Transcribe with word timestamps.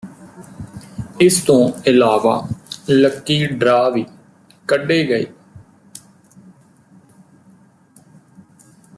ਇਸਤੋਂ 1.21 1.71
ਇਲਾਵਾ 1.85 2.33
lucky 2.89 3.45
draw 3.47 3.89
ਵੀ 3.91 4.05
ਕੱਢੇ 4.67 5.03
ਗਏ 5.03 5.25